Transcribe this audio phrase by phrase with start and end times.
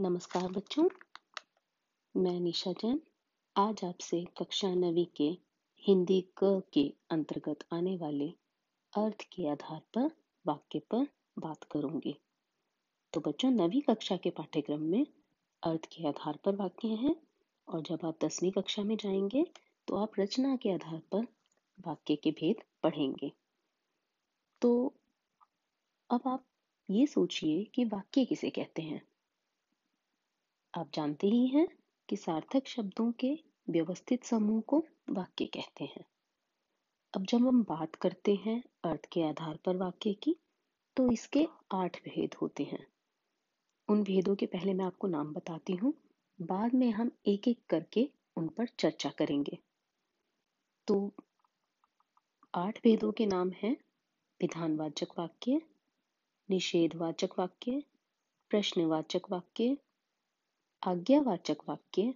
[0.00, 0.88] नमस्कार बच्चों,
[2.16, 3.00] मैं निशा जैन।
[3.56, 5.28] आज आपसे कक्षा नवी के
[5.82, 8.28] हिंदी क के अंतर्गत आने वाले
[8.92, 10.10] अर्थ के आधार पर
[10.46, 11.06] वाक्य पर
[11.38, 12.16] बात करूँगी।
[13.12, 15.06] तो बच्चों, नवी कक्षा के पाठ्यक्रम में
[15.62, 17.16] अर्थ के आधार पर वाक्य हैं
[17.68, 19.46] और जब आप दसवीं कक्षा में जाएँगे
[19.88, 21.26] तो आप रचना के आधार पर
[21.86, 23.32] वाक्य के भेद पढ़ेंगे।
[24.62, 24.94] तो
[26.10, 26.46] अब आप
[26.90, 29.02] ये सोचिए कि वाक्य किसे कहते हैं?
[30.74, 31.66] आप जानते ही हैं
[32.08, 33.28] कि सार्थक शब्दों के
[33.70, 34.78] व्यवस्थित समूह को
[35.10, 36.04] वाक्य कहते हैं।
[37.14, 40.34] अब जब हम बात करते हैं अर्थ के आधार पर वाक्य की
[40.96, 42.86] तो इसके आठ भेद होते हैं।
[43.88, 45.94] उन भेदों के पहले मैं आपको नाम बताती हूँ,
[46.40, 49.58] बाद में हम एक एक करके उन पर चर्चा करेंगे।
[50.88, 51.12] तो
[52.54, 53.76] आठ भेदों के नाम हैं,
[54.40, 55.60] विधानवाचक वाक्य,
[56.48, 57.82] निषेधवाचक वाक्य,
[58.50, 59.76] प्रश्नवाचक वाक्य
[60.86, 62.14] आज्ञावाचक वाक्य,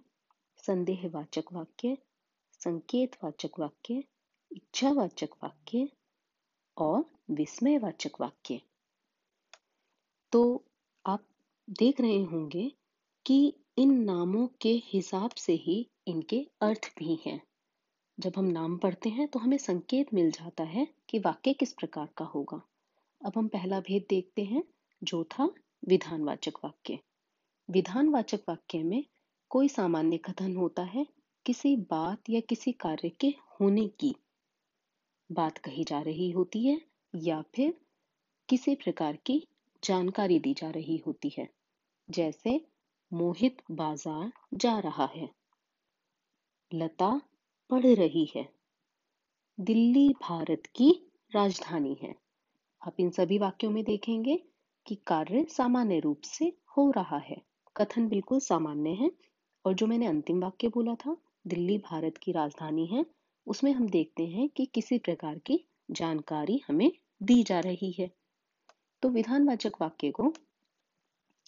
[0.57, 1.97] संदेहवाचक वाक्य,
[2.53, 4.03] संकेतवाचक वाक्य,
[4.51, 5.89] इच्छावाचक वाक्य
[6.77, 8.61] और विस्मयवाचक वाक्य।
[10.31, 10.63] तो
[11.05, 11.25] आप
[11.69, 12.71] देख रहे होंगे
[13.25, 17.41] कि इन नामों के हिसाब से ही इनके अर्थ भी हैं।
[18.19, 22.09] जब हम नाम पढ़ते हैं तो हमें संकेत मिल जाता है कि वाक्य किस प्रकार
[22.17, 22.61] का होगा।
[23.25, 24.63] अब हम पहला भेद देखते हैं,
[25.03, 25.53] जो था
[25.87, 26.99] विधानवाचक वाक्य।
[27.69, 29.03] विधानवाचक वाक्य में
[29.51, 31.05] कोई सामान्य कथन होता है
[31.45, 33.27] किसी बात या किसी कार्य के
[33.59, 34.13] होने की।
[35.29, 36.79] बात कही जा रही होती है
[37.13, 37.73] या फिर
[38.49, 39.37] किसी प्रकार की
[39.83, 41.47] जानकारी दी जा रही होती है,
[42.09, 42.59] जैसे
[43.11, 45.29] मोहित बाज़ार जा रहा है,
[46.71, 47.09] लता
[47.69, 48.47] पढ़ रही है,
[49.57, 50.89] दिल्ली भारत की
[51.31, 52.13] राजधानी है।
[52.81, 54.35] आप इन सभी वाक्यों में देखेंगे
[54.85, 57.41] कि कार्य सामान्य रूप से हो रहा है।
[57.79, 59.11] कथन बिल्कुल सामान्य है
[59.65, 63.05] और जो मैंने अंतिम वाक्य बोला था, दिल्ली, भारत की राजधानी है,
[63.47, 66.91] उसमें हम देखते हैं कि किसी प्रकार की जानकारी हमें
[67.23, 68.09] दी जा रही है।
[69.03, 70.33] तो विधानवाचक वाक्य को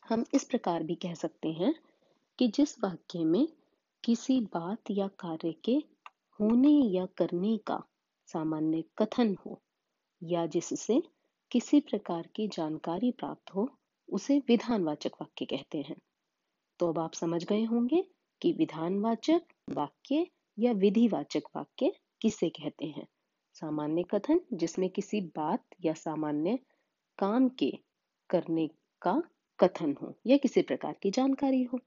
[0.10, 1.74] हम इस प्रकार भी कह सकते हैं
[2.40, 3.48] कि जिस वाक्य में
[4.04, 5.76] किसी बात या कार्य के
[6.40, 7.84] होने या करने का
[8.28, 9.62] सामान्य कथन हो
[10.24, 11.04] या जिससे
[11.52, 13.70] किसी प्रकार की जानकारी प्राप्त हो,
[14.10, 15.96] उसे विधानवाचक वाक्य कहते हैं।
[16.82, 18.06] तो अब आप समझ गए होंगे
[18.42, 20.28] कि विधानवाचक वाक्य
[20.58, 23.08] या विधिवाचक वाक्य किसे कहते हैं।
[23.56, 26.60] सामान्य कथन जिसमें किसी बात या सामान्य
[27.18, 27.72] काम के
[28.30, 28.68] करने
[29.02, 29.24] का
[29.60, 31.80] कथन हो या किसी प्रकार की जानकारी हो।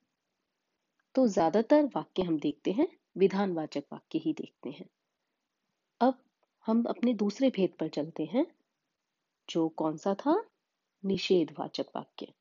[1.15, 4.87] तो ज़्यादातर वाक्य हम देखते हैं, विधानवाचक वाक्य ही देखते हैं।
[6.01, 6.19] अब
[6.67, 8.47] हम अपने दूसरे भेद पर चलते हैं,
[9.49, 10.45] जो कौन सा था?
[11.05, 12.33] निषेधवाचक वाक्य।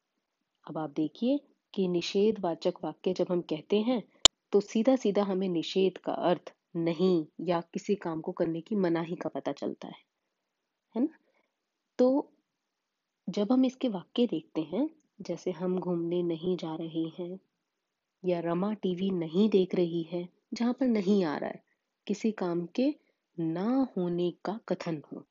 [0.67, 1.39] अब आप देखिए
[1.73, 4.03] कि निषेध वाचक वाक्य जब हम कहते हैं
[4.51, 9.15] तो सीधा सीधा हमें निषेध का अर्थ नहीं या किसी काम को करने की मनाही
[9.15, 10.01] का पता चलता है।
[10.95, 11.09] है ना?
[11.99, 12.33] तो
[13.29, 14.89] जब हम इसके वाक्य देखते हैं,
[15.21, 17.39] जैसे हम घूमने नहीं जा रहे हैं
[18.25, 21.63] या रमा टीवी नहीं देख रही है, जहाँ पर नहीं आ रहा है,
[22.07, 22.95] किसी काम के
[23.39, 25.25] ना होने का कथन हो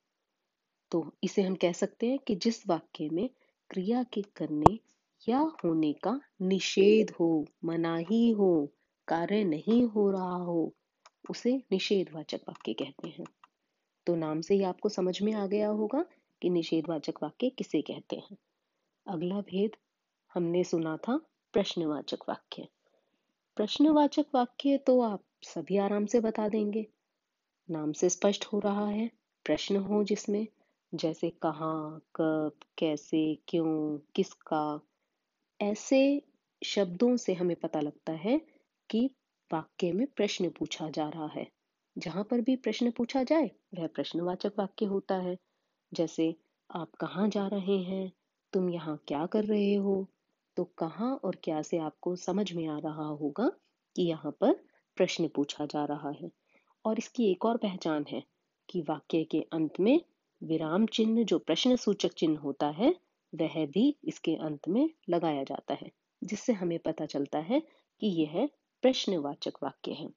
[0.91, 3.31] तो इसे हम कह सकते हैं कि जिस वाक्य में
[3.71, 4.79] क्रिया के करने
[5.29, 8.73] या होने का निषेध हो मनाही हो,
[9.09, 10.75] कार्य नहीं हो रहा हो,
[11.31, 13.25] उसे निषेधवाचक वाक्य कहते हैं।
[14.07, 16.05] तो नाम से ही आपको समझ में आ गया होगा
[16.43, 18.37] कि निषेधवाचक वाक्य किसे कहते हैं।
[19.07, 19.71] अगला भेद
[20.35, 21.21] हमने सुना था
[21.53, 22.69] प्रश्नवाचक वाक्य।
[23.57, 26.87] प्रश्नवाचक वाक्य तो आप सभी आराम से बता देंगे।
[27.71, 29.11] नाम से स्पष्ट हो रहा है,
[29.45, 30.47] प्रश्न हो जिसमें
[30.95, 34.81] जैसे कहाँ, कब, कैसे, क्यों, किसका
[35.63, 36.23] ऐसे
[36.65, 38.41] शब्दों से हमें पता लगता है
[38.91, 39.11] कि
[39.53, 41.47] वाक्य में प्रश्न पूछा जा रहा है।
[41.99, 45.37] जहाँ पर भी प्रश्न पूछा जाए, वह प्रश्नवाचक वाक्य होता है।
[45.95, 46.37] जैसे,
[46.71, 48.13] आप कहाँ जा रहे हैं?
[48.53, 50.09] तुम यहाँ क्या कर रहे हो?
[50.57, 53.53] तो कहाँ और क्या से आपको समझ में आ रहा होगा
[53.97, 54.53] कि यहाँ पर
[54.97, 56.31] प्रश्न पूछा जा रहा है।
[56.85, 58.23] और इसकी एक और पहचान है
[58.69, 60.01] कि वाक्य के अंत में
[60.43, 65.75] विराम चिन्ह, जो प्रश्न सूचक चिन्ह होता है वह भी इसके अंत में लगाया जाता
[65.75, 65.91] है,
[66.25, 67.61] जिससे हमें पता चलता है
[68.01, 68.49] कि यह
[68.83, 70.09] प्रश्नवाचक वाक्य है।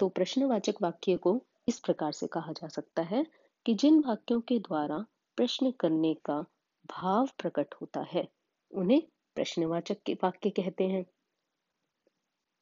[0.00, 3.26] तो प्रश्नवाचक वाक्य को इस प्रकार से कहा जा सकता है
[3.66, 5.06] कि जिन वाक्यों के द्वारा
[5.36, 6.40] प्रश्न करने का
[6.86, 8.28] भाव प्रकट होता है,
[8.70, 9.02] उन्हें
[9.34, 11.06] प्रश्नवाचक के वाक्य कहते हैं।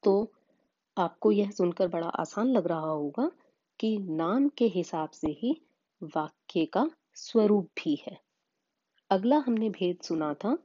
[0.03, 0.33] तो
[0.97, 3.31] आपको यह सुनकर बड़ा आसान लग रहा होगा
[3.81, 5.61] कि नाम के हिसाब से ही
[6.03, 8.26] वाक्य का स्वरूप भी है।
[9.11, 10.59] अगला हमने भेद सुना था,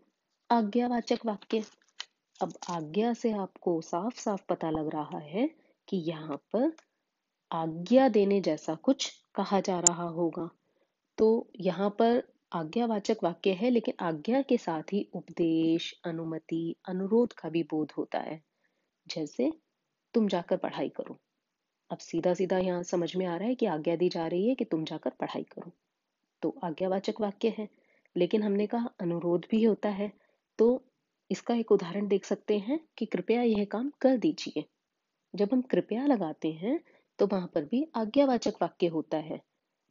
[0.52, 1.64] आज्ञावाचक वाक्य।
[2.42, 5.50] अब आज्ञा से आपको साफ़ साफ़ पता लग रहा है
[5.88, 6.76] कि यहाँ पर
[7.52, 10.50] आज्ञा देने जैसा कुछ कहा जा रहा होगा।
[11.18, 12.24] तो यहाँ पर
[12.54, 18.20] आज्ञावाचक वाक्य है, लेकिन आज्ञा के साथ ही उपदेश, अनुमति, अनुरोध का भी बोध होता
[18.20, 18.44] है।
[19.08, 19.54] जैसे,
[20.14, 21.20] तुम जाकर पढ़ाई करो।
[21.92, 24.56] अब सीधा सीधा यहाँ समझ में आ रहा है कि आज्ञा दी जा रही है
[24.56, 25.72] कि तुम जाकर पढ़ाई करो।
[26.42, 27.81] तो आज्ञावाचक वाक्य है।
[28.18, 30.12] लेकिन हमने कहा अनुरोध भी होता है।
[30.60, 30.84] तो
[31.32, 34.64] इसका एक उदाहरण देख सकते हैं कि कृपया यह काम कर दीजिए।
[35.36, 36.80] जब हम कृपया लगाते हैं
[37.20, 39.42] तो वहाँ पर भी आज्ञावाचक वाक्य होता है।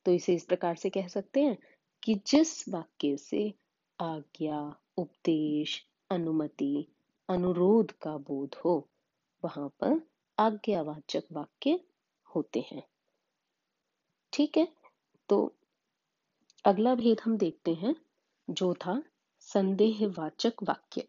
[0.06, 1.58] तो इसे इस प्रकार से कह सकते हैं
[2.02, 3.54] कि जिस वाक्य से
[4.00, 6.86] आज्ञा, उपदेश, अनुमति,
[7.28, 8.88] अनुरोध का बोध हो,
[9.44, 10.00] वहाँ पर
[10.38, 11.80] आज्ञावाचक वाक्य
[12.34, 12.82] होते हैं।
[14.32, 14.68] ठीक है?
[15.28, 15.54] तो
[16.64, 17.94] अगला भेद हम देखते हैं।
[18.50, 19.02] जो था
[19.40, 21.06] संदेहवाचक वाक्य।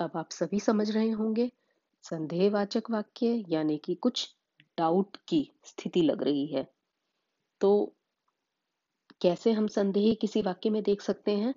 [0.00, 1.50] अब आप सभी समझ रहे होंगे,
[2.04, 4.28] संदेहवाचक वाक्य यानी कि कुछ
[4.78, 6.66] डाउट की स्थिति लग रही है।
[7.60, 7.94] तो
[9.22, 11.54] कैसे हम संदेह किसी वाक्य में देख सकते हैं?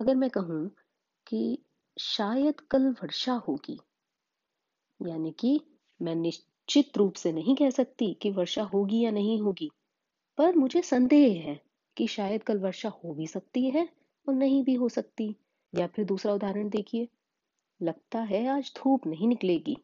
[0.00, 0.70] अगर मैं कहूँ
[1.26, 1.58] कि
[1.96, 3.78] शायद कल वर्षा होगी,
[5.00, 5.60] यानी कि
[6.02, 9.70] मैं निश्चित रूप से नहीं कह सकती कि वर्षा होगी या नहीं होगी,
[10.38, 11.60] पर मुझे संदेह है
[11.96, 13.88] कि शायद कल वर्षा हो भी सकती है
[14.28, 15.36] और नहीं भी हो सकती।
[15.72, 17.08] या फिर दूसरा उदाहरण देखिए,
[17.82, 19.76] लगता है आज धूप नहीं निकलेगी।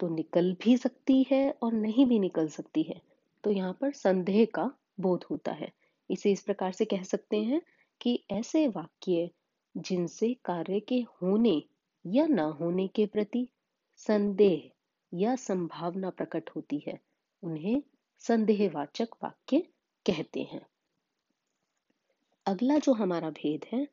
[0.00, 3.00] तो निकल भी सकती है और नहीं भी निकल सकती है।
[3.44, 4.70] तो यहाँ पर संदेह का
[5.00, 5.72] बोध होता है।
[6.10, 7.62] इसे इस प्रकार से कह सकते हैं
[8.00, 9.30] कि ऐसे वाक्य
[9.76, 11.62] जिनसे कार्य के होने
[12.06, 13.48] या ना होने के प्रति
[13.96, 14.70] संदेह
[15.12, 16.98] या संभावना प्रकट होती है,
[17.42, 17.82] उन्हें
[18.18, 19.58] संदेहवाचक वाक्य
[20.06, 20.66] कहते हैं।
[22.48, 23.88] अगला जो हमारा भेद है,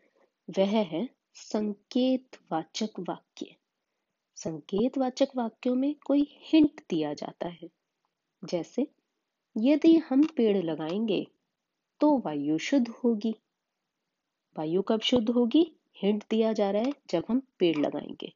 [0.49, 3.55] वह है संकेत वाचक वाक्य
[4.35, 7.69] संकेत वाचक वाक्यों में कोई हिंट दिया जाता है।
[8.45, 8.87] जैसे,
[9.57, 11.27] यदि हम पेड़ लगाएँगे
[11.99, 13.35] तो वायु शुद्ध होगी।
[14.57, 15.75] वायु कब शुद्ध होगी?
[15.97, 18.33] हिंट दिया जा रहा है जब हम पेड़ लगाएँगे।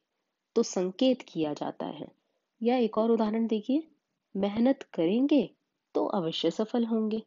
[0.54, 2.08] तो संकेत किया जाता है।
[2.62, 3.88] या एक और उदाहरण देखिए,
[4.36, 5.50] मेहनत करेंगे
[5.94, 7.22] तो अवश्य सफल होंगे।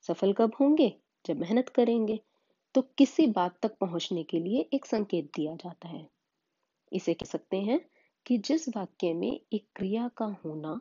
[0.00, 0.92] सफल कब होंगे?
[1.26, 2.20] जब मेहनत करेंगे।
[2.78, 6.10] तो किसी बात तक पहुँचने के लिए एक संकेत दिया जाता है।
[6.92, 7.90] इसे कह सकते हैं
[8.26, 10.80] कि जिस वाक्य में एक क्रिया का होना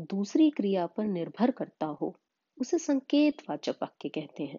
[0.00, 2.16] दूसरी क्रिया पर निर्भर करता हो,
[2.60, 4.58] उसे संकेत वाचक वाक्य कहते हैं।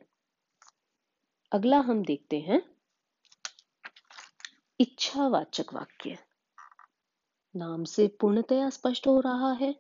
[1.51, 2.62] अगला हम देखते हैं,
[4.80, 6.18] इच्छावाचक वाक्य।
[7.56, 9.75] नाम से पूर्णतया स्पष्ट हो रहा है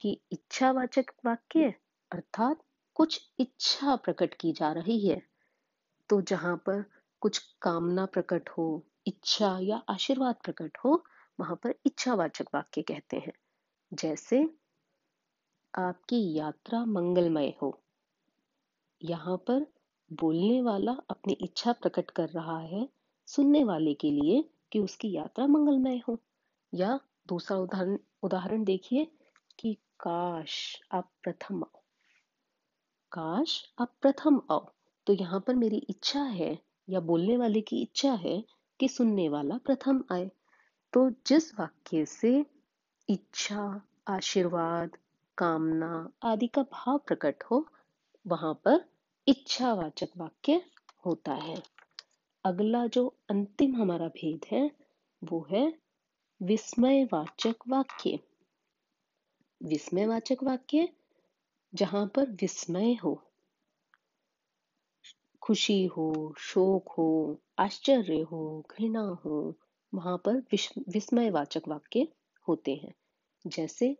[0.00, 1.74] कि इच्छावाचक वाक्य
[2.12, 2.62] अर्थात
[2.94, 5.27] कुछ इच्छा प्रकट की जा रही है।
[6.10, 6.84] तो जहाँ पर
[7.20, 11.04] कुछ कामना प्रकट हो, इच्छा या आशीर्वाद प्रकट हो,
[11.40, 13.32] वहाँ पर इच्छावाचक वाक्य कहते हैं।
[13.94, 14.54] जैसे,
[15.78, 17.82] आपकी यात्रा मंगलमय हो।
[19.02, 19.66] यहाँ पर
[20.12, 22.88] बोलने वाला अपनी इच्छा प्रकट कर रहा है,
[23.26, 26.20] सुनने वाले के लिए कि उसकी यात्रा मंगलमय हो।
[26.74, 29.12] या दूसरा उदाहरण उदाहरण देखिए
[29.58, 31.80] कि काश आप प्रथम आओ।
[33.12, 34.72] काश आप प्रथम आओ।
[35.08, 36.58] तो यहाँ पर मेरी इच्छा है
[36.90, 38.44] या बोलने वाले की इच्छा है
[38.80, 40.30] कि सुनने वाला प्रथम आए।
[40.92, 42.46] तो जिस वाक्य से
[43.08, 44.90] इच्छा, आशीर्वाद,
[45.38, 47.68] कामना आदि का भाव प्रकट हो,
[48.26, 48.84] वहाँ पर
[49.28, 50.62] इच्छावाचक वाक्य
[51.06, 51.62] होता है।
[52.44, 54.70] अगला जो अंतिम हमारा भेद है,
[55.24, 55.78] वो है
[56.42, 58.18] विस्मयवाचक वाक्य।
[59.62, 60.88] विस्मयवाचक वाक्य
[61.74, 63.24] जहाँ पर विस्मय हो
[65.48, 69.54] खुशी हो, शोक हो, आश्चर्य हो, घृणा हो,
[69.94, 70.36] वहाँ पर
[70.88, 72.08] विस्मयवाचक वाक्य
[72.48, 72.94] होते हैं।
[73.46, 73.96] जैसे,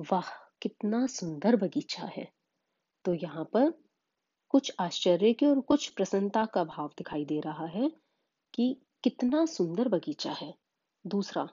[0.00, 2.32] वाह, कितना सुंदर बगीचा है।
[3.04, 3.74] तो यहाँ पर
[4.48, 7.92] कुछ आश्चर्य के और कुछ प्रसन्नता का भाव दिखाई दे रहा है
[8.54, 10.54] कि कितना सुंदर बगीचा है।
[11.06, 11.48] दूसरा,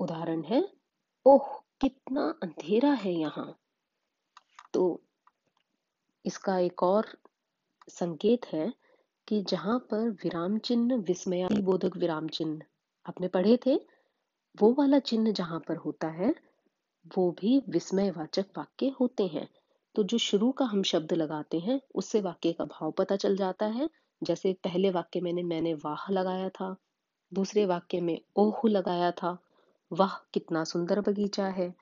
[0.00, 0.72] उदाहरण है,
[1.26, 3.58] ओह, कितना अंधेरा है यहाँ।
[4.74, 5.00] तो
[6.26, 7.23] इसका एक और
[7.88, 8.72] संकेत है
[9.28, 12.62] कि जहाँ पर विराम चिन्ह विस्मयादी बोधक विराम चिन्ह
[13.08, 13.74] आपने पढ़े थे,
[14.62, 16.34] वो वाला चिन्ह जहाँ पर होता है,
[17.16, 19.48] वो भी विस्मयवाचक वाक्य होते हैं।
[19.94, 23.66] तो जो शुरू का हम शब्द लगाते हैं, उससे वाक्य का भाव पता चल जाता
[23.66, 23.90] है।
[24.22, 26.76] जैसे पहले वाक्य मैंने मैंने वाह लगाया था,
[27.32, 29.38] दूसरे वाक्य में ओह लगाया था,
[29.92, 31.74] वाह कितना सुंदर बगीचा है,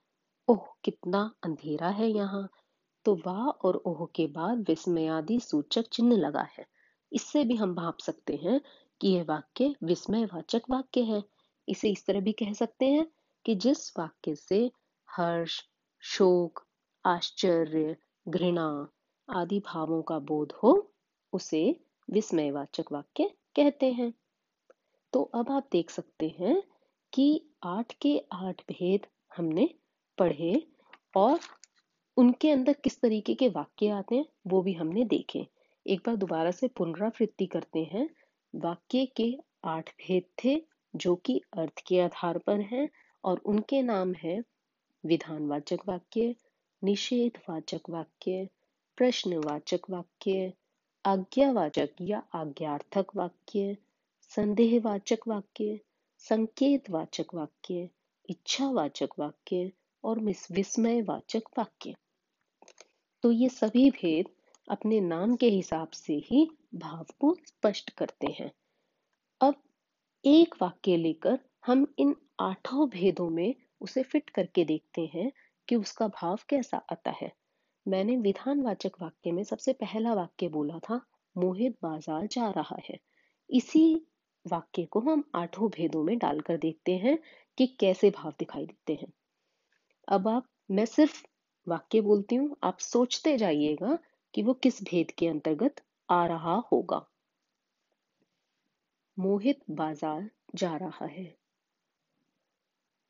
[0.48, 2.48] ओह कितना अंधेरा है यहाँ।
[3.04, 6.66] तो वाह और ओह के बाद विस्मयादि सूचक चिन्ह लगा है।
[7.12, 8.60] इससे भी हम भाप सकते हैं
[9.00, 11.22] कि यह वाक्य विस्मयवाचक वाक्य है।
[11.68, 13.06] इसे इस तरह भी कह सकते हैं
[13.44, 14.70] कि जिस वाक्य से
[15.08, 15.62] हर्ष,
[16.00, 16.66] शोक,
[17.06, 17.96] आश्चर्य,
[18.28, 18.88] घृणा
[19.28, 20.92] आदि भावों का बोध हो,
[21.32, 21.80] उसे
[22.10, 24.14] विस्मयवाचक वाक्य कहते हैं।
[25.12, 26.62] तो अब आप देख सकते हैं
[27.12, 29.06] कि आठ के आठ भेद
[29.36, 29.74] हमने
[30.18, 30.66] पढ़े
[31.16, 31.38] और
[32.22, 35.46] उनके अंदर किस तरीके के वाक्य आते हैं, वो भी हमने देखे।
[35.86, 38.10] एक बार दोबारा से पुनरावृत्ति करते हैं।
[38.56, 40.62] वाक्य के आठ भेद थे,
[40.96, 42.88] जो कि अर्थ के आधार पर हैं,
[43.24, 44.42] और उनके नाम है,
[45.06, 46.34] विधानवाचक वाक्य,
[46.84, 48.48] निषेधवाचक वाक्य,
[48.96, 50.52] प्रश्नवाचक वाक्य,
[51.06, 53.76] आज्ञावाचक या आज्ञार्थक वाक्य,
[54.22, 55.80] संदेहवाचक वाक्य,
[56.18, 57.88] संकेतवाचक वाक्य,
[58.30, 59.72] इच्छावाचक वाक्य
[60.04, 60.18] और
[60.52, 61.94] विस्मयवाचक वाक्य।
[63.24, 64.26] तो ये सभी भेद
[64.68, 68.50] अपने नाम के हिसाब से ही भाव को स्पष्ट करते हैं।
[69.40, 69.54] अब
[70.24, 75.32] एक वाक्य लेकर हम इन आठों भेदों में उसे फिट करके देखते हैं
[75.68, 77.32] कि उसका भाव कैसा आता है।
[77.86, 81.00] मैंने विधानवाचक वाक्य में सबसे पहला वाक्य बोला था,
[81.36, 82.98] मोहित बाज़ार जा रहा है।
[83.50, 84.06] इसी
[84.46, 87.18] वाक्य को हम आठों भेदों में डालकर देखते हैं
[87.58, 89.12] कि कैसे भाव दिखाई देते हैं।
[90.08, 91.22] अब आप, मैं सिर्फ़
[91.66, 93.98] वाक्य बोलती हूँ, आप सोचते जाइएगा
[94.34, 97.06] कि वो किस भेद के अंतर्गत आ रहा होगा।
[99.18, 101.36] मोहित बाज़ार जा रहा है।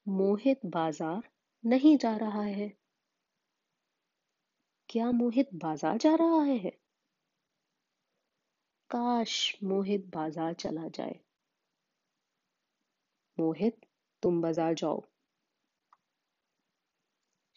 [0.07, 1.23] मोहित बाज़ार
[1.65, 2.73] नहीं जा रहा है।
[4.89, 6.73] क्या मोहित बाज़ार जा रहा है?
[8.91, 11.19] काश मोहित बाज़ार चला जाए।
[13.39, 13.77] मोहित,
[14.23, 15.03] तुम बाज़ार जाओ।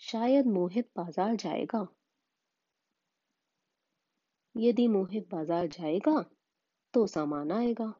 [0.06, 1.88] शायद मोहित बाज़ार जाएगा।
[4.56, 6.24] यदि मोहित बाज़ार जाएगा
[6.94, 7.94] तो सामान आएगा।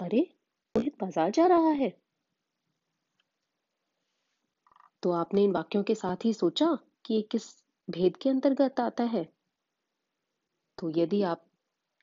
[0.00, 0.20] अरे,
[0.74, 1.92] मोहित बाज़ार जा रहा है।
[5.02, 6.66] तो आपने इन वाक्यों के साथ ही सोचा
[7.04, 7.44] कि ये किस
[7.88, 9.26] भेद के अंतर्गत आता है?
[10.78, 11.44] तो यदि आप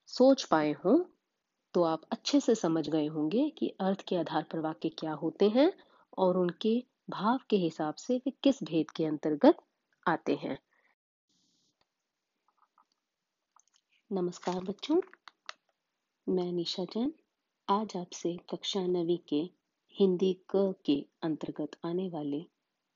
[0.10, 0.98] सोच पाए हो
[1.74, 5.50] तो आप अच्छे से समझ गए होंगे कि अर्थ के आधार पर वाक्य क्या होते
[5.50, 5.72] हैं
[6.18, 6.76] और उनके
[7.10, 9.58] भाव के हिसाब से वे किस भेद के अंतर्गत
[10.08, 10.58] आते हैं।
[14.12, 15.02] नमस्कार बच्चों,
[16.30, 17.14] मैं निशा जैन।
[17.68, 19.50] आज आपसे कक्षा नवी के
[19.96, 22.42] हिंदी क के अंतर्गत आने वाले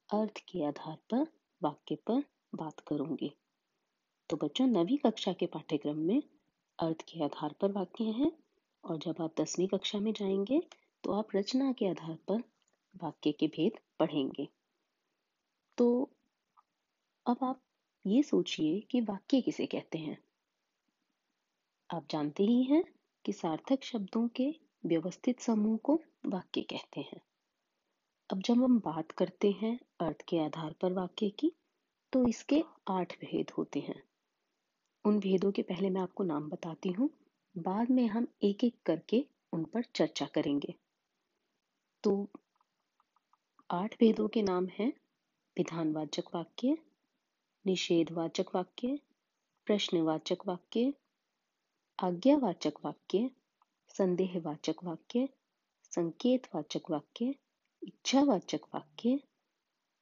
[0.10, 1.28] अर्थ के आधार पर
[1.62, 2.24] वाक्य पर
[2.56, 3.34] बात करूँगी।
[4.30, 6.22] तो बच्चों, नवी कक्षा के पाठ्यक्रम में
[6.80, 8.32] अर्थ के आधार पर वाक्य हैं
[8.84, 10.62] और जब आप दसवीं कक्षा में जाएँगे
[11.04, 12.44] तो आप रचना के आधार पर
[13.04, 14.48] वाक्य के भेद पढ़ेंगे
[15.78, 15.88] तो
[17.26, 17.62] अब आप
[18.06, 20.18] ये सोचिए कि वाक्य किसे कहते हैं।
[21.90, 22.84] आप जानते ही हैं
[23.26, 24.50] कि सार्थक शब्दों के
[24.86, 27.22] व्यवस्थित समूह को वाक्य कहते हैं।
[28.30, 31.52] अब जब हम बात करते हैं अर्थ के आधार पर वाक्य की
[32.14, 34.02] तो इसके आठ भेद होते हैं।
[35.06, 37.10] उन भेदों के पहले मैं आपको नाम बताती हूँ,
[37.56, 40.76] बाद में हम एक एक करके उन पर चर्चा करेंगे।
[42.04, 42.30] तो
[43.72, 44.94] आठ भेदों के नाम हैं,
[45.58, 46.78] विधानवाचक वाक्य,
[47.66, 49.00] निषेधवाचक वाक्य,
[49.66, 50.94] प्रश्नवाचक वाक्य,
[52.00, 53.32] आज्ञावाचक वाक्य,
[53.90, 55.30] संदेहवाचक वाक्य,
[55.84, 57.36] संकेतवाचक वाक्य,
[57.84, 59.20] इच्छावाचक वाक्य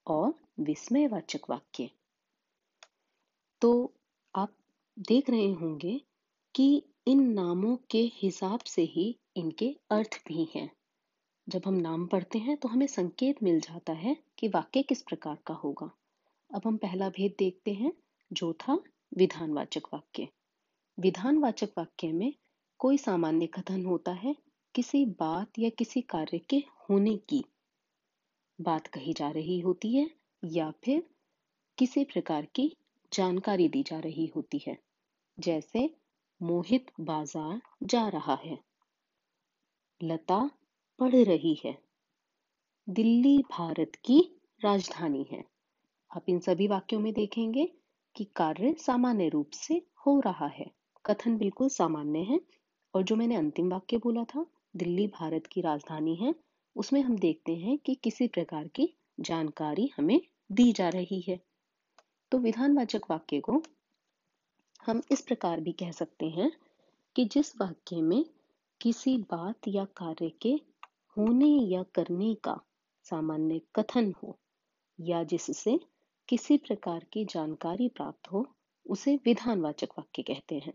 [0.07, 1.89] और विस्मयवाचक वाक्य।
[3.61, 3.93] तो
[4.35, 4.57] आप
[4.99, 6.01] देख रहे होंगे
[6.55, 10.75] कि इन नामों के हिसाब से ही इनके अर्थ भी हैं।
[11.47, 15.37] जब हम नाम पढ़ते हैं तो हमें संकेत मिल जाता है कि वाक्य किस प्रकार
[15.47, 15.89] का होगा।
[16.49, 17.91] अब हम पहला भेद देखते हैं,
[18.31, 18.77] जो था
[19.11, 20.27] विधानवाचक वाक्य।
[20.97, 22.33] विधानवाचक वाक्य में
[22.79, 24.35] कोई सामान्य कथन होता है
[24.75, 27.43] किसी बात या किसी कार्य के होने की।
[28.59, 30.09] बात कही जा रही होती है
[30.43, 31.03] या फिर
[31.77, 32.71] किसी प्रकार की
[33.11, 34.77] जानकारी दी जा रही होती है,
[35.37, 35.89] जैसे
[36.41, 38.57] मोहित बाज़ार जा रहा है,
[40.01, 40.49] लता
[40.99, 41.77] पढ़ रही है।
[42.89, 45.45] दिल्ली भारत की राजधानी है।
[46.15, 47.71] आप इन सभी वाक्यों में देखेंगे
[48.15, 50.71] कि कार्य सामान्य रूप से हो रहा है।
[51.05, 52.41] कथन बिल्कुल सामान्य है
[52.93, 56.35] और जो मैंने अंतिम वाक्य बोला था, दिल्ली भारत की राजधानी है,
[56.75, 60.21] उसमें हम देखते हैं कि किसी प्रकार की जानकारी हमें
[60.51, 61.39] दी जा रही है।
[62.31, 63.63] तो विधानवाचक वाक्य को
[64.85, 66.51] हम इस प्रकार भी कह सकते हैं
[67.15, 68.25] कि जिस वाक्य में
[68.81, 70.61] किसी बात या कार्य के
[71.17, 72.55] होने या करने का
[73.05, 74.37] सामान्य कथन हो,
[74.99, 75.79] या जिससे
[76.29, 78.45] किसी प्रकार की जानकारी प्राप्त हो,
[78.85, 80.73] उसे विधानवाचक वाक्य कहते हैं।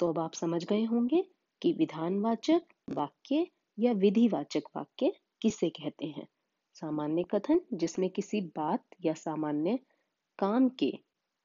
[0.00, 1.22] तो अब आप समझ गए होंगे
[1.62, 3.46] कि विधानवाचक वाक्य
[3.78, 5.12] या विधिवाचक वाक्य
[5.42, 6.26] किसे कहते हैं।
[6.76, 9.78] सामान्य कथन जिसमें किसी बात या सामान्य
[10.38, 10.92] काम के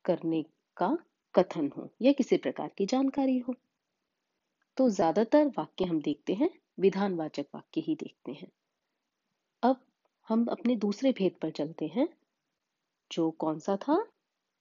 [0.06, 0.44] करने
[0.78, 0.98] का
[1.36, 3.56] कथन हो, या किसी प्रकार की जानकारी हो।
[4.78, 6.50] तो ज़्यादातर वाक्य हम देखते हैं
[6.80, 8.52] विधानवाचक वाक्य ही देखते हैं।
[9.64, 9.86] अब
[10.30, 12.10] हम अपने दूसरे भेद पर चलते हैं,
[13.12, 14.08] जो कौन सा था?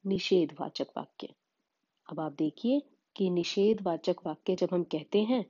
[0.06, 1.34] निषेधवाचक वाक्य।
[2.10, 2.82] अब आप देखिए
[3.16, 5.44] कि निषेधवाचक वाक्य जब हम कहते हैं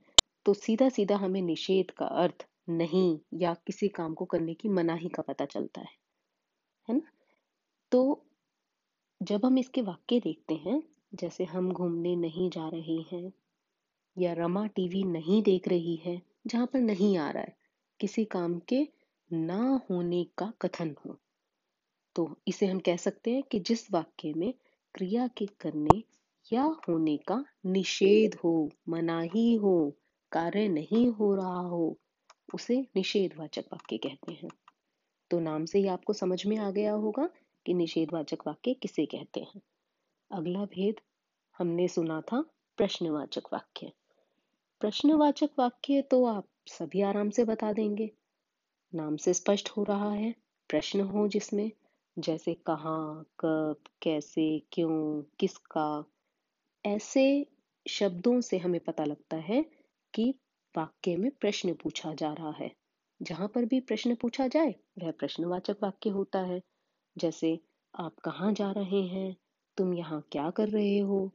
[0.45, 5.09] तो सीधा सीधा हमें निषेध का अर्थ नहीं या किसी काम को करने की मनाही
[5.09, 5.97] का पता चलता है।
[6.89, 7.01] है ना?
[7.91, 8.25] तो
[9.23, 10.83] जब हम इसके वाक्य देखते हैं,
[11.15, 13.33] जैसे हम घूमने नहीं जा रहे हैं
[14.17, 17.57] या रमा टीवी नहीं देख रही है जहाँ पर नहीं आ रहा है,
[17.99, 18.87] किसी काम के
[19.33, 21.17] ना होने का कथन हो।
[22.15, 24.53] तो इसे हम कह सकते हैं कि जिस वाक्य में
[24.95, 26.03] क्रिया के करने
[26.53, 29.93] या होने का निषेध हो मनाही हो,
[30.31, 31.97] कार्य नहीं हो रहा हो,
[32.53, 34.49] उसे निषेधवाचक वाक्य कहते हैं।
[35.31, 37.29] तो नाम से ही आपको समझ में आ गया होगा
[37.65, 39.61] कि निषेधवाचक वाक्य किसे कहते हैं।
[40.31, 40.95] अगला भेद
[41.57, 42.41] हमने सुना था
[42.77, 43.91] प्रश्नवाचक वाक्य।
[44.83, 48.11] प्रश्नवाचक वाक्य तो आप सभी आराम से बता देंगे।
[48.95, 50.35] नाम से स्पष्ट हो रहा है,
[50.69, 51.71] प्रश्न हो जिसमें,
[52.19, 56.05] जैसे कहाँ, कब, कैसे, क्यों, किसका।
[56.85, 57.45] ऐसे
[57.87, 59.65] शब्दों से हमें पता लगता है
[60.13, 60.35] कि
[60.77, 62.71] वाक्य में प्रश्न पूछा जा रहा है।
[63.21, 66.61] जहाँ पर भी प्रश्न पूछा जाए, वह प्रश्नवाचक वाक्य होता है।
[67.17, 67.59] जैसे,
[67.99, 69.37] आप कहाँ जा रहे हैं?
[69.77, 71.31] तुम यहाँ क्या कर रहे हो?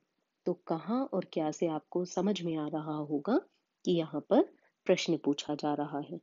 [0.49, 3.41] तो कहाँ और क्या से आपको समझ में आ रहा होगा
[3.85, 4.43] कि यहाँ पर
[4.87, 6.21] प्रश्न पूछा जा रहा है?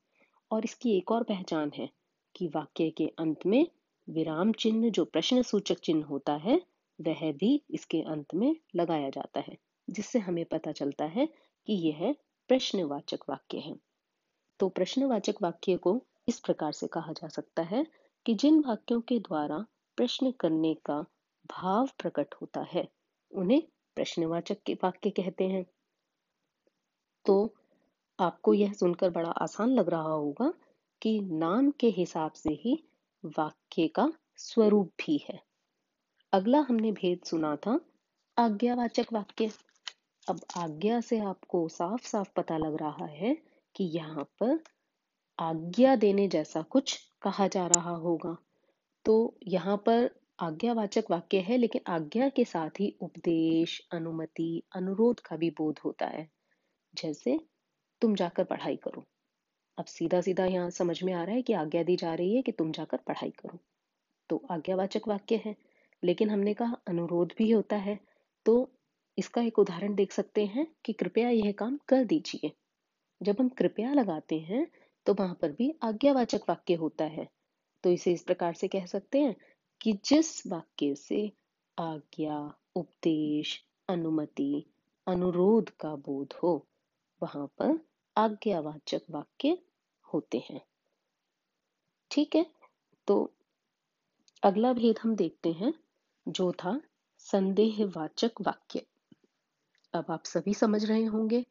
[0.51, 1.89] और इसकी एक और पहचान है
[2.35, 3.67] कि वाक्य के अंत में
[4.09, 6.61] विराम चिन्ह, जो प्रश्न सूचक चिन्ह होता है,
[7.01, 9.57] वह भी इसके अंत में लगाया जाता है,
[9.89, 11.25] जिससे हमें पता चलता है
[11.67, 12.15] कि यह
[12.47, 13.75] प्रश्नवाचक वाक्य है।
[14.59, 17.87] तो प्रश्नवाचक वाक्य को इस प्रकार से कहा जा सकता है
[18.25, 19.65] कि जिन वाक्यों के द्वारा
[19.97, 21.01] प्रश्न करने का
[21.51, 22.87] भाव प्रकट होता है,
[23.31, 23.63] उन्हें
[23.95, 25.65] प्रश्नवाचक के वाक्य कहते हैं।
[27.25, 27.55] तो
[28.19, 30.53] आपको यह सुनकर बड़ा आसान लग रहा होगा
[31.01, 32.83] कि नाम के हिसाब से ही
[33.25, 35.39] वाक्य का स्वरूप भी है।
[36.33, 37.79] अगला हमने भेद सुना था,
[38.37, 39.51] आज्ञावाचक वाक्य।
[40.29, 43.37] अब आज्ञा से आपको साफ़ साफ़ पता लग रहा है
[43.75, 44.63] कि यहाँ पर
[45.39, 48.37] आज्ञा देने जैसा कुछ कहा जा रहा होगा।
[49.05, 55.35] तो यहाँ पर आज्ञावाचक वाक्य है, लेकिन आज्ञा के साथ ही उपदेश, अनुमति, अनुरोध का
[55.35, 56.27] भी बोध होता है।
[56.93, 57.39] जैसे,
[58.01, 59.03] तुम जाकर पढ़ाई करो।
[59.77, 62.41] अब सीधा सीधा यहाँ समझ में आ रहा है कि आज्ञा दी जा रही है
[62.41, 63.59] कि तुम जाकर पढ़ाई करो।
[64.29, 65.55] तो आज्ञावाचक वाक्य है,
[66.03, 67.99] लेकिन हमने कहा अनुरोध भी होता है
[68.45, 68.71] तो
[69.17, 72.51] इसका एक उदाहरण देख सकते हैं कि कृपया यह काम कर दीजिए।
[73.21, 74.67] जब हम कृपया लगाते हैं
[75.05, 77.27] तो वहाँ पर भी आज्ञावाचक वाक्य होता है।
[77.83, 79.35] तो इसे इस प्रकार से कह सकते हैं
[79.81, 81.31] कि जिस वाक्य से
[81.79, 84.65] आज्ञा, उपदेश, अनुमति,
[85.07, 86.67] अनुरोध का बोध हो,
[87.23, 87.85] वहाँ पर
[88.17, 89.57] आज्ञावाचक वाक्य
[90.13, 90.65] होते हैं।
[92.11, 92.45] ठीक है?
[93.07, 93.33] तो
[94.43, 95.73] अगला भेद हम देखते हैं,
[96.27, 96.81] जो था
[97.19, 98.85] संदेहवाचक वाक्य।
[99.93, 101.45] अब आप सभी समझ रहे होंगे,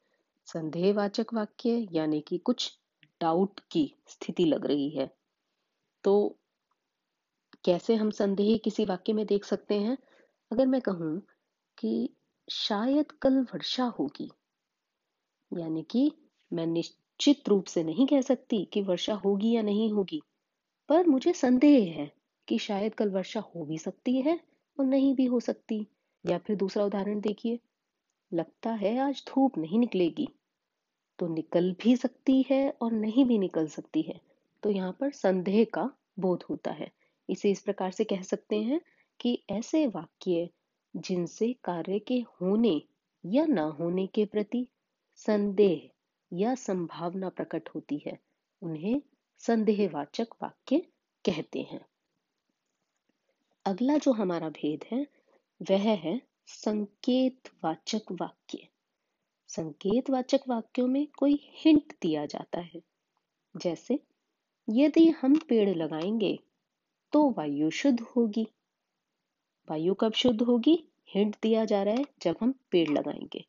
[0.47, 2.79] संदेहवाचक वाक्य यानी कि कुछ
[3.21, 5.17] डाउट की स्थिति लग रही है।
[6.05, 6.37] तो
[7.65, 9.97] कैसे हम संदेह किसी वाक्य में देख सकते हैं?
[10.51, 11.21] अगर मैं कहूँ
[11.79, 12.09] कि
[12.49, 14.31] शायद कल वर्षा होगी,
[15.53, 16.11] यानी कि
[16.53, 20.21] मैं निश्चित रूप से नहीं कह सकती कि वर्षा होगी या नहीं होगी,
[20.89, 22.11] पर मुझे संदेह है
[22.49, 24.39] कि शायद कल वर्षा हो भी सकती है
[24.79, 25.87] और नहीं भी हो सकती।
[26.25, 27.59] या फिर दूसरा उदाहरण देखिए,
[28.33, 30.29] लगता है आज धूप नहीं निकलेगी
[31.19, 34.21] तो निकल भी सकती है और नहीं भी निकल सकती है।
[34.63, 36.91] तो यहाँ पर संदेह का बोध होता है।
[37.31, 38.81] इसे इस प्रकार से कह सकते हैं
[39.21, 40.51] कि ऐसे वाक्य
[40.97, 42.83] जिनसे कार्य के होने
[43.27, 44.69] या ना होने के प्रति
[45.17, 45.91] संदेह
[46.33, 48.19] या संभावना प्रकट होती है,
[48.63, 49.03] उन्हें
[49.39, 50.79] संदेहवाचक वाक्य
[51.25, 51.87] कहते हैं।
[53.67, 55.07] अगला जो हमारा भेद है,
[55.71, 58.69] वह है संकेतवाचक वाक्य।
[59.49, 62.83] संकेतवाचक वाक्यों में कोई हिंट दिया जाता है,
[63.57, 63.99] जैसे,
[64.71, 66.39] यदि हम पेड़ लगाएँगे
[67.15, 68.49] तो वायु शुद्ध होगी।
[69.71, 70.89] वायु कब शुद्ध होगी?
[71.09, 73.45] हिंट दिया जा रहा है जब हम पेड़ लगाएँगे।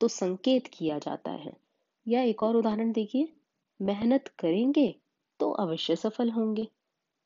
[0.00, 1.52] तो संकेत किया जाता है।
[2.08, 3.32] या एक और उदाहरण देखिए।
[3.82, 4.94] मेहनत करेंगे
[5.40, 6.68] तो अवश्य सफल होंगे।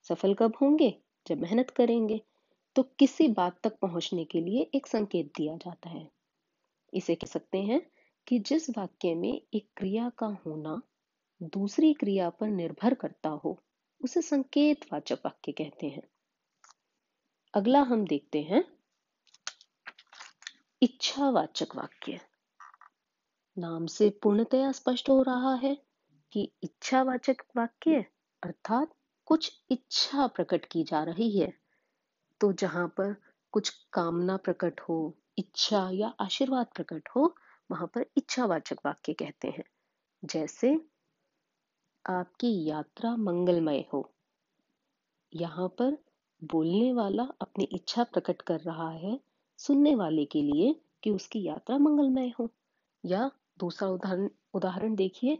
[0.02, 0.98] सफल कब होंगे?
[1.26, 2.20] जब मेहनत करेंगे।
[2.76, 6.10] तो किसी बात तक पहुँचने के लिए एक संकेत दिया जाता है।
[6.94, 7.90] इसे कह सकते हैं
[8.26, 10.82] कि जिस वाक्य में एक क्रिया का होना
[11.42, 13.62] दूसरी क्रिया पर निर्भर करता हो
[14.00, 16.02] उसे संकेतवाचक वाक्य कहते हैं।
[17.54, 18.64] अगला हम देखते हैं।
[20.82, 22.20] इच्छावाचक वाक्य।
[23.58, 25.82] नाम से पूर्णतया स्पष्ट हो रहा है
[26.32, 28.04] कि इच्छावाचक वाक्य
[28.42, 28.94] अर्थात
[29.26, 31.52] कुछ इच्छा प्रकट की जा रही है।
[32.40, 37.36] तो जहाँ पर कुछ कामना प्रकट हो, इच्छा या आशीर्वाद प्रकट हो,
[37.70, 39.64] वहाँ पर इच्छावाचक वाक्य कहते हैं।
[40.24, 40.88] जैसे
[42.06, 44.10] आपकी यात्रा मंगलमय हो।
[45.32, 45.96] यहाँ पर
[46.42, 49.18] बोलने वाला अपनी इच्छा प्रकट कर रहा है
[49.58, 52.48] सुनने वाले के लिए कि उसकी यात्रा मंगलमय हो।
[53.04, 55.38] या दूसरा उदाहरण उदाहरण देखिए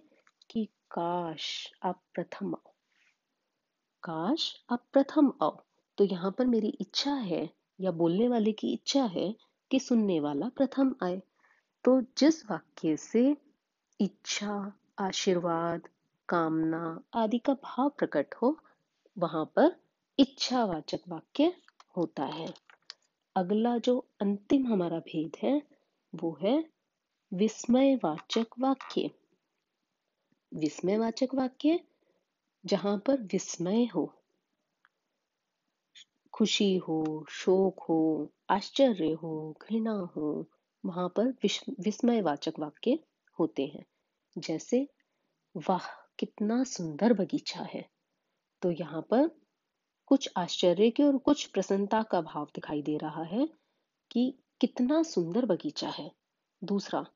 [0.50, 2.72] कि काश आप प्रथम आओ।
[4.02, 5.56] काश आप प्रथम आओ
[5.98, 7.48] तो यहाँ पर मेरी इच्छा है
[7.80, 9.34] या बोलने वाले की इच्छा है
[9.70, 11.20] कि सुनने वाला प्रथम आए।
[11.84, 13.36] तो जिस वाक्य से
[14.00, 15.88] इच्छा, आशीर्वाद
[16.28, 18.58] कामना आदि का भाव प्रकट हो,
[19.18, 19.76] वहाँ पर
[20.18, 21.56] इच्छावाचक वाक्य
[21.96, 22.54] होता है।
[23.36, 25.62] अगला जो अंतिम हमारा भेद है,
[26.14, 26.70] वो है
[27.34, 29.10] विस्मयवाचक वाक्य।
[30.54, 31.80] विस्मयवाचक वाक्य
[32.66, 34.14] जहाँ पर विस्मय हो,
[36.32, 40.46] खुशी हो, शोक हो, आश्चर्य हो, घृणा हो,
[40.84, 41.28] वहाँ पर
[41.80, 42.98] विस्मयवाचक वाक्य
[43.38, 43.84] होते हैं।
[44.38, 44.88] जैसे,
[45.56, 47.88] वाह कितना सुंदर बगीचा है।
[48.62, 49.30] तो यहाँ पर
[50.06, 53.48] कुछ आश्चर्य के और कुछ प्रसन्नता का भाव दिखाई दे रहा है
[54.10, 56.12] कि कितना सुंदर बगीचा है।
[56.64, 57.06] दूसरा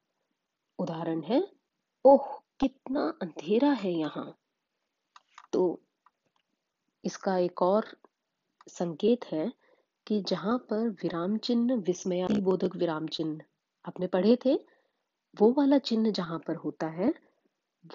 [0.78, 1.52] उदाहरण है,
[2.04, 4.38] ओह, कितना अंधेरा है यहाँ।
[5.52, 5.82] तो
[7.04, 7.96] इसका एक और
[8.68, 9.52] संकेत है
[10.06, 13.40] कि जहाँ पर विराम चिन्ह विस्मया बोधक विराम चिन्ह
[13.84, 14.54] आपने पढ़े थे,
[15.40, 17.29] वो वाला चिन्ह जहाँ पर होता है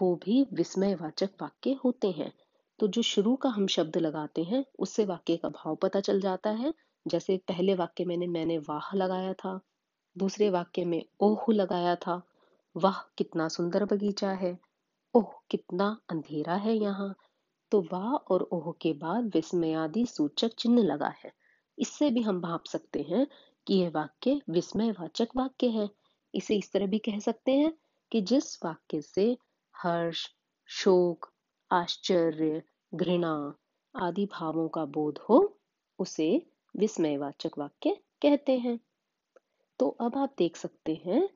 [0.01, 2.33] वो भी विस्मयवाचक वाक्य होते हैं।
[2.79, 6.49] तो जो शुरू का हम शब्द लगाते हैं, उससे वाक्य का भाव पता चल जाता
[6.49, 6.73] है।
[7.07, 9.59] जैसे पहले वाक्य मैंने मैंने वाह लगाया था।
[10.17, 12.21] दूसरे वाक्य में ओह लगाया था।
[12.77, 14.59] वाह, कितना सुंदर बगीचा है।
[15.15, 17.15] ओह, कितना अंधेरा है यहाँ।
[17.71, 21.31] तो वाह और ओह के बाद विस्मयादि सूचक चिन्ह लगा है।
[21.79, 23.27] इससे भी हम भाप सकते हैं
[23.67, 25.89] कि यह वाक्य विस्मयवाचक वाक्य है।
[26.35, 27.73] इसे इस तरह भी कह सकते हैं
[28.11, 29.37] कि जिस वाक्य से
[29.83, 30.29] हर्ष,
[30.65, 31.33] शोक,
[31.71, 32.61] आश्चर्य,
[32.95, 33.53] घृणा
[33.95, 35.59] आदि भावों का बोध हो,
[35.99, 38.79] उसे विस्मयवाचक वाक्य कहते हैं।
[39.79, 41.29] तो अब आप देख सकते हैं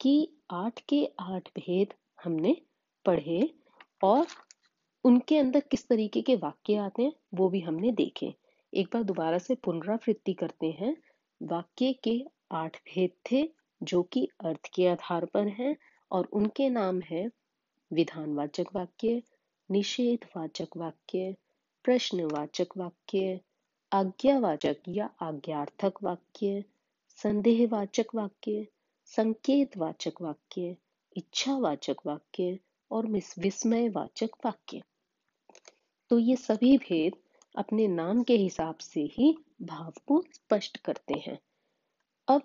[0.00, 2.56] कि आठ के आठ भेद हमने
[3.04, 3.54] पढ़े
[4.02, 4.26] और
[5.04, 8.34] उनके अंदर किस तरीके के वाक्य आते हैं, वो भी हमने देखे।
[8.74, 10.96] एक बार दोबारा से पुनरावृत्ति करते हैं।
[11.42, 13.50] वाक्य के आठ भेद थे
[13.82, 15.76] जो कि अर्थ के आधार पर हैं
[16.10, 17.30] और उनके नाम है
[17.92, 19.22] विधानवाचक वाक्य,
[19.70, 21.36] निषेधवाचक वाक्य,
[21.84, 23.40] प्रश्नवाचक वाक्य,
[23.92, 26.64] आज्ञावाचक या आज्ञार्थक वाक्य,
[27.08, 28.66] संदेहवाचक वाक्य,
[29.04, 30.76] संकेतवाचक वाक्य,
[31.16, 32.58] इच्छावाचक वाक्य
[32.90, 33.06] और
[33.38, 34.82] विस्मयवाचक वाक्य।
[36.10, 37.12] तो ये सभी भेद
[37.58, 41.38] अपने नाम के हिसाब से ही भाव को स्पष्ट करते हैं।
[42.28, 42.42] अब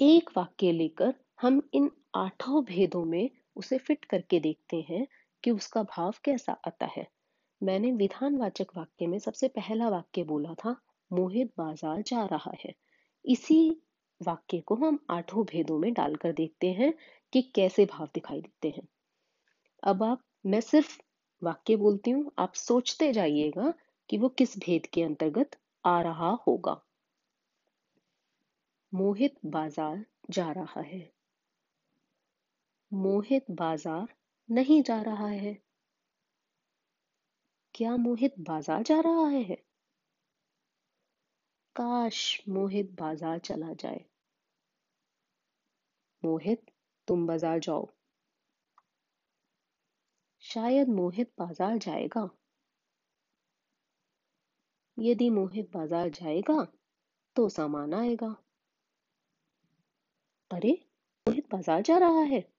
[0.00, 5.06] एक वाक्य लेकर हम इन आठों भेदों में उसे फिट करके देखते हैं
[5.44, 7.06] कि उसका भाव कैसा आता है।
[7.60, 10.76] मैंने विधानवाचक वाक्य में सबसे पहला वाक्य बोला था,
[11.12, 12.74] मोहित बाज़ार जा रहा है।
[13.24, 13.70] इसी
[14.20, 16.94] वाक्य को हम आठों भेदों में डालकर देखते हैं
[17.32, 18.88] कि कैसे भाव दिखाई देते हैं।
[19.82, 20.98] अब आप, मैं सिर्फ़
[21.42, 23.74] वाक्य बोलती हूँ, आप सोचते जाइएगा
[24.10, 26.80] कि वो किस भेद के अंतर्गत आ रहा होगा।
[28.92, 31.13] मोहित बाज़ार जा रहा है।
[32.94, 34.06] मोहित बाज़ार
[34.48, 35.54] नहीं जा रहा है।
[37.74, 39.56] क्या मोहित बाज़ार जा रहा है?
[41.76, 44.04] काश मोहित बाज़ार चला जाए।
[46.22, 46.62] मोहित,
[47.08, 47.88] तुम बाज़ार जाओ।
[50.44, 52.28] शायद मोहित बाज़ार जाएगा।
[54.98, 56.66] यदि मोहित बाज़ार जाएगा
[57.36, 58.34] तो सामान आएगा।
[60.50, 60.72] अरे,
[61.26, 62.53] मोहित बाज़ार जा रहा है।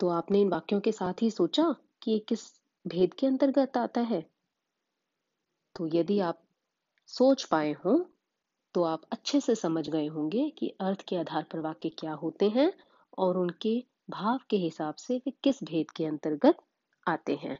[0.00, 1.64] तो आपने इन वाक्यों के साथ ही सोचा
[2.02, 2.42] कि ये किस
[2.84, 4.24] भेद के अंतर्गत आता है?
[5.76, 6.40] तो यदि आप
[7.08, 7.92] सोच पाए हो
[8.74, 12.48] तो आप अच्छे से समझ गए होंगे कि अर्थ के आधार पर वाक्य क्या होते
[12.48, 12.72] हैं
[13.18, 13.74] और उनके
[14.10, 16.58] भाव के हिसाब से वे किस भेद के अंतर्गत
[17.06, 17.58] आते हैं।